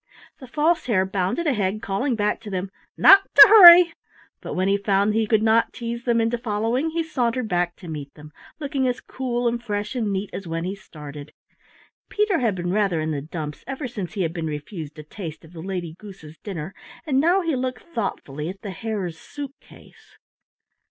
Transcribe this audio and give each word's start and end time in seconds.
The 0.39 0.47
False 0.47 0.87
Hare 0.87 1.05
bounded 1.05 1.45
ahead, 1.45 1.83
calling 1.83 2.15
back 2.15 2.41
to 2.41 2.49
them 2.49 2.71
"Not 2.97 3.19
to 3.35 3.47
hurry", 3.49 3.93
but 4.41 4.55
when 4.55 4.67
he 4.67 4.75
found 4.75 5.13
he 5.13 5.27
could 5.27 5.43
not 5.43 5.73
tease 5.73 6.05
them 6.05 6.19
into 6.19 6.39
following, 6.39 6.89
he 6.89 7.03
sauntered 7.03 7.47
back 7.47 7.75
to 7.75 7.87
meet 7.87 8.11
them, 8.15 8.31
looking 8.59 8.87
as 8.87 8.99
cool 8.99 9.47
and 9.47 9.61
fresh 9.63 9.93
and 9.93 10.11
neat 10.11 10.31
as 10.33 10.47
when 10.47 10.63
he 10.63 10.73
started. 10.73 11.33
Peter 12.09 12.39
had 12.39 12.55
been 12.55 12.73
rather 12.73 12.99
in 12.99 13.11
the 13.11 13.21
dumps 13.21 13.63
ever 13.67 13.87
since 13.87 14.13
he 14.15 14.23
had 14.23 14.33
been 14.33 14.47
refused 14.47 14.97
a 14.97 15.03
taste 15.03 15.45
of 15.45 15.53
the 15.53 15.61
Lady 15.61 15.93
Goose's 15.99 16.39
dinner, 16.39 16.73
and 17.05 17.19
now 17.19 17.41
he 17.41 17.55
looked 17.55 17.83
thoughtfully 17.83 18.49
at 18.49 18.61
the 18.63 18.71
Hare's 18.71 19.19
suit 19.19 19.53
case. 19.61 20.17